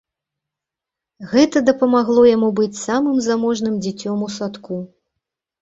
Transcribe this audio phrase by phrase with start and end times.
[1.33, 4.83] Гэта дапамагло яму быць самым заможным дзіцём у садку.